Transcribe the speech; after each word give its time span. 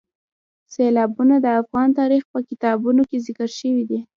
سیلابونه 0.73 1.35
د 1.41 1.47
افغان 1.61 1.89
تاریخ 1.99 2.23
په 2.33 2.39
کتابونو 2.49 3.01
کې 3.09 3.17
ذکر 3.27 3.49
شوی 3.59 3.83
دي. 3.89 3.99